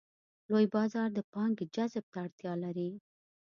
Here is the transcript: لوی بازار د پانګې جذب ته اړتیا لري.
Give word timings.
لوی 0.51 0.65
بازار 0.75 1.07
د 1.13 1.19
پانګې 1.33 1.65
جذب 1.75 2.05
ته 2.13 2.17
اړتیا 2.25 2.53
لري. 2.63 2.89